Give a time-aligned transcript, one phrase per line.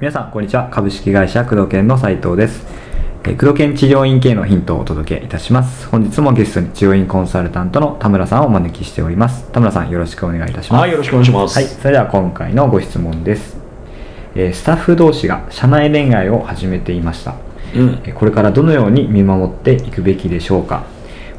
[0.00, 0.70] 皆さんこんにちは。
[0.70, 2.64] 株式会社工藤研の斉藤です。
[3.24, 5.86] えー工藤研治療院系のヒントをお届けいたします。
[5.88, 9.52] 本日もゲストに治療院コンサルタントの田村さんをお招きしております。
[9.52, 10.80] 田村さんよろしくお願いいたします。
[10.80, 11.54] はい、よろしくお願いします。
[11.54, 13.58] はい、それでは今回のご質問です、
[14.34, 17.34] えースタッフ同士が社内恋愛を始めていました。
[17.76, 18.00] うん。
[18.04, 20.84] えーこれからどのように見守っていくべきでしょうか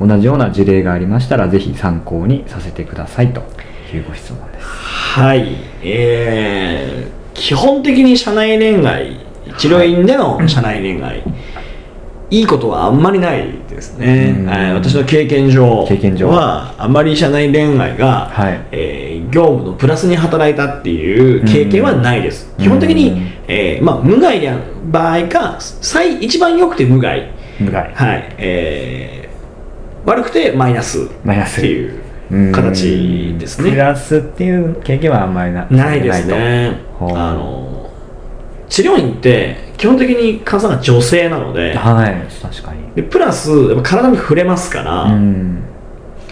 [0.00, 3.42] 同じような事例がありましたらぜひ参考にさせてくださいと
[3.92, 5.56] いうご質問ですはい。
[5.82, 9.20] えー、基本的に社内恋愛、
[9.58, 11.22] 治療院での社内恋愛、
[12.30, 14.34] いいことはあんまりないですね。
[14.38, 22.52] うんはい私の経験上経験上は、あんまり社内恋愛が、はいえー業務のプラスに働いたっていう経験はないです。
[22.58, 24.58] うん基本的に、うんえーまあ、無害な
[24.90, 27.30] 場合か、最一番良くて無害。
[27.60, 28.34] 無害はい。
[28.38, 29.21] えー、
[30.04, 31.06] 悪くてマイナスっ
[31.60, 33.70] ていううん形ですね。
[33.70, 36.80] プラスっていう経験はあんまりなないですね。
[37.00, 37.90] あの
[38.68, 42.82] 治療院って基本的に患者さんが女性なのではい確かに。
[42.94, 45.62] でプラスやっぱ体に触れますから、うん。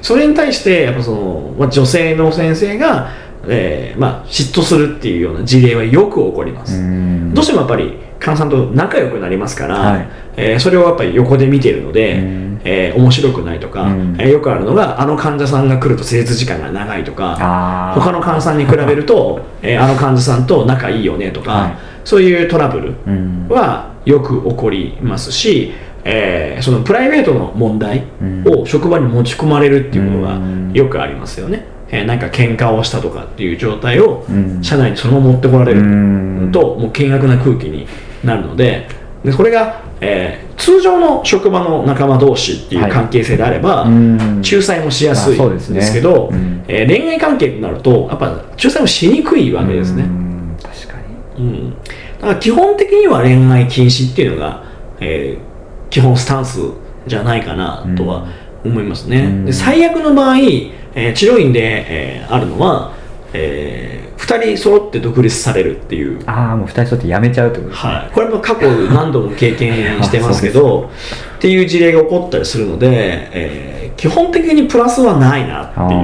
[0.00, 3.10] それに対してやっぱその、まあ、女性の先生が、
[3.48, 7.34] えーまあ、嫉妬するっていうような事例はよく起こります、うん。
[7.34, 10.08] どうしてもやっぱり患者さんと仲良くなりますから、はい。
[10.36, 12.60] えーそれをやっぱり横で見ているので、うん。
[12.64, 14.16] えー面白くないとか、うん。
[14.18, 21.76] えーよくあるのがあの患者さんが来ると施術時間が長いとか他の患者さんに比べると、えーあの患者さんと仲いいよねとか、はい。
[22.04, 23.46] そういうトラブルうん。
[23.48, 25.72] はよく起こりますし、
[26.04, 28.04] えーそのプライベートの問題
[28.46, 30.40] を職場に持ち込まれるっていうことが
[30.72, 34.62] よくありますよね、えーなんか喧嘩をしたとかっていう状態をうん。
[34.62, 36.52] 社内にそのまま持ってこられうるん。
[36.52, 37.86] ともう険悪な空気に
[38.24, 38.88] なるので
[39.24, 44.42] でこれが、えー通常の職場の仲間同士っていう関係性であれば、うん。
[44.42, 50.56] 仲裁もしやすいんですけど、うんえー恋愛関係になるとやっぱ仲裁もしにくいわけですね、うん。
[50.60, 50.94] 確か
[51.38, 51.44] に。
[51.44, 51.78] うん、だ
[52.20, 54.64] から基本的には恋愛禁止っていうのが、
[55.00, 55.48] えー
[55.90, 56.58] 基本スタンス
[57.06, 58.26] じゃないかなとは
[58.64, 59.44] 思いますね、うん。
[59.46, 62.92] で最悪の場合、えー治療院で、えーあるのは、
[63.32, 66.20] え2人揃って独立されるっていう。
[66.26, 67.92] ああもう二人とってやめちゃうってことですね。
[67.92, 70.90] はい、これも過去何度も経験してますけど
[71.38, 72.88] っていう事例が起こったりするので、
[73.32, 75.98] えー基本的にプラスはないなってあいう。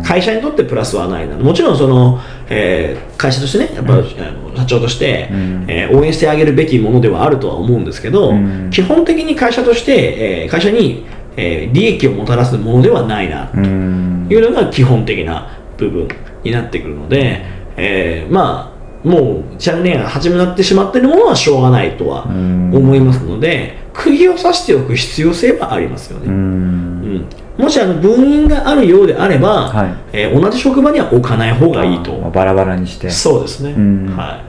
[0.00, 0.04] ー。
[0.04, 1.36] 会社にとってプラスはないな。
[1.36, 5.64] もちろんその、えー会社としてねやっぱ、あの社長として、うん。
[5.66, 8.70] えー応援してあげるべきものではあるとは思うんですけど、うん。
[8.70, 11.04] 基本的に会社として、えー会社に、
[11.36, 16.06] えー利益をもたらすものではないなうんいうのが基本的な部分
[16.44, 18.70] になってくるので、えーまあ
[19.08, 22.70] もうチャンネルが始まってしまっているものはしょうがないとはうん。
[22.74, 27.16] 思いますので釘を刺しておく必要性はありますよね、ううん。
[27.16, 27.26] ん
[27.56, 29.94] もしあの分院があるようであれば、はい。
[30.12, 32.12] えー同じ職場には置かない方がいいと。
[32.30, 33.08] バラバラにして。
[33.08, 34.16] そうですね、うん。
[34.16, 34.42] は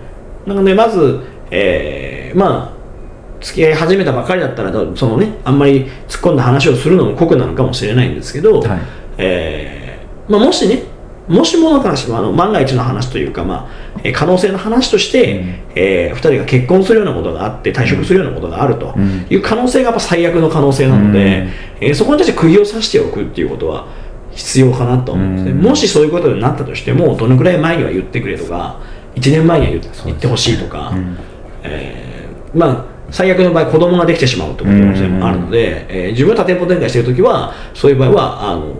[0.45, 1.19] い、なのでまず、
[1.49, 2.81] えーまあ
[3.41, 8.79] 付き合い始めたばかりだったらそのねあんまり突っ込んだ話をするのも酷なのかもしれないんですけど、はい。
[9.17, 10.83] えーまあ、もしね
[11.31, 15.55] もしもの話まああの万が一の話というか、まあえー可能性の話として、うん。
[15.75, 19.25] え2人が結婚するようなことがあって退職するようなことがあるとうん。
[19.29, 21.23] いう可能性がやっぱ最悪の可能性なので、うん。
[21.87, 23.87] えーそこに対して釘を刺しておくっていうことは
[24.31, 25.61] 必要かなと思うんですね、うん。
[25.61, 28.79] もしそういうことになったとしてもどのくらい前には言ってくれとか
[29.15, 31.17] 1年前には言ってほしいとか、うん。
[31.63, 38.71] えーまあ最悪の場合子供ができてしまうってことももあるので、えー自分が多店舗展開している時はそういう場合はあのまあ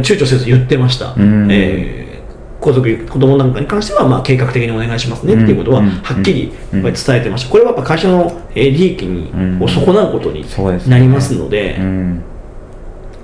[0.00, 1.48] 躊躇せず言ってました、うん。
[1.50, 2.08] え
[2.60, 5.88] 族子供なんかに関してはまあ計画的にお願いしますねっていうことはうん。
[5.88, 7.50] はっきり伝えてました。
[7.50, 9.62] これはやっぱ会社のえー利益にうん。
[9.62, 10.44] を損なうことに
[10.88, 12.22] なりますので、うん。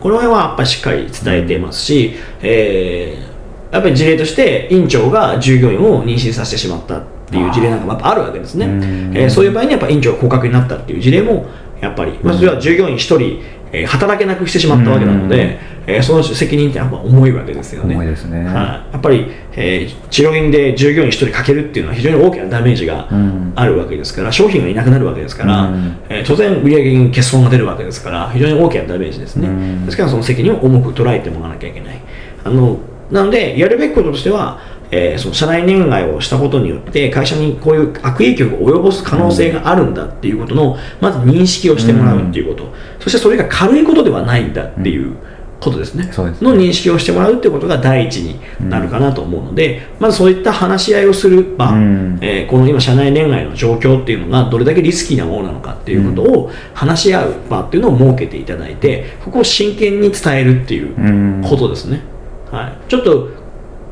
[0.00, 3.28] この辺はやっぱりしっかり伝えてますし、えー
[3.70, 9.14] やっぱり事例として院長が従業員を妊娠させてしまったっていう事例なんかもやっぱあるわけですね、うん。
[9.14, 11.44] えーそういう場合にやっぱ院長が降格になったっていう事例も
[11.80, 13.42] やっぱり、まあ、それは従業員1人、
[13.72, 17.94] えー働けなくしてしまったわけなので、えーその責任ってやっぱ重いわけですよね。
[17.94, 18.44] 重いですね。
[18.44, 23.52] はい、やっぱり、えー治療院で従業員1人かけるっていうのは非常に大きなダメージがうん。
[23.54, 25.96] あるわけですから商品がいなくなるわけですから、うん。
[26.08, 29.84] えー当然売上に欠損が出るわけですから非常に大きなダメージですね、うん。
[29.86, 32.00] ですからその責任を重く捉えてもらわなきゃいけない。
[32.44, 32.78] あの
[33.10, 45.16] なのでやるべきこととしては、えーその社内恋愛をしたことによって会社にこういう悪影響が及ぼす可能性があるんだっていうことのまず認識をしてもらうっていうこと、そしてそれが軽いことではないんだっていう
[45.60, 46.08] ことですね。
[46.12, 46.50] そうですね。
[46.50, 52.18] の認識をしてもらうっていうことが第一になるかなと思うので、まずそういった話し合いをする場、うん。
[52.20, 61.42] えーこの今社内恋愛の状況っていうのがどれだけリスキーなものなのかっていうことを話し合う場っていうのを設けていただいてここを真剣に伝えるっていううん。
[61.42, 62.02] ことですね、
[62.50, 63.28] はい、ちょっと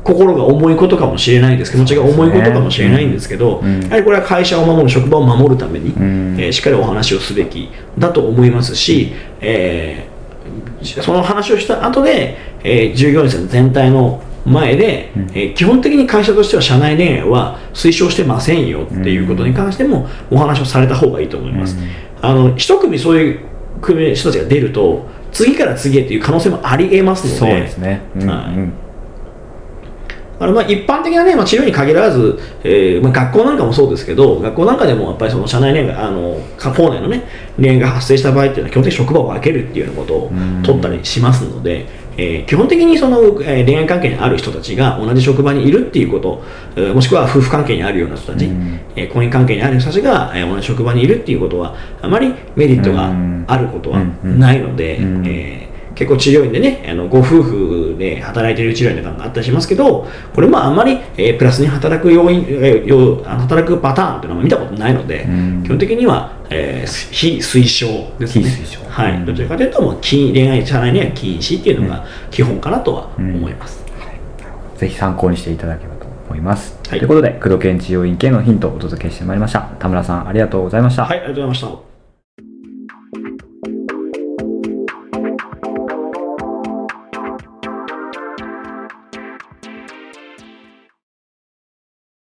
[0.07, 3.81] 心が重いことかもしれないです気持ちが重いことかもしれないんですけど、うん。
[3.83, 6.39] やはりこれは会社を守る職場を守るために、ん。
[6.39, 9.11] えーしっかりお話をすべきだと思いますし、
[9.41, 10.17] えー
[11.01, 15.21] その話をした後で、えー従業員さん全体の前で、うん。
[15.33, 21.89] えー基本的に会社としては社内恋愛は推奨してませんよっていうことに関してもお話をされた方がいいと思います、うん。
[22.21, 23.39] あの一組そういう
[23.81, 27.37] 組の人たちが出ると次から次へっていう可能性もありえますので。
[27.37, 28.01] そうですね。
[28.15, 28.55] うんはい。
[28.55, 28.73] うん
[30.39, 37.23] あのまあ一般的な、ねまあ、治療に限らず、えーまあ、学校なんかもそうですけど学校なんかでもやっぱりその社内恋愛あの校内のね
[37.57, 40.63] 恋愛が発生した場合っていうのは基本的に職場を分けるっていうようなことをうん。
[40.63, 41.85] 取ったりしますので、
[42.17, 46.43] えー基本的にその、えー恋愛関係にある人たちが同じ職場にいるっていうこと、
[46.75, 48.79] えーもしくは夫婦関係にあるような人たち、うん。
[48.95, 53.11] えー婚姻関係にある人たちが、えー同じ職場にいるっていうことはあまりメリットが
[53.47, 55.25] あることはないので、うん。
[55.27, 55.66] えー
[55.97, 65.63] 結構治療院でねあのご夫婦で働いている治療院とかがあったりしますけどこれもあんまり、えープラスに働く要因、えー要働くパターンっていうのは見たことないので、うん。
[65.63, 67.87] 基本的には、えー非推奨
[68.19, 68.45] ですね。
[68.45, 68.79] 非推奨。
[68.87, 69.25] はい、うん。
[69.25, 73.83] どちらかというともう禁恋愛社内には禁止っていうのが基本かなとは思います、
[74.77, 76.99] ぜひ参考にしていただければと思います、はい。
[76.99, 79.61] ということで工藤研治療院系のヒントをお届けしてまいりました。
[79.79, 81.86] 田村さんありがとうございました、はいありがとうございました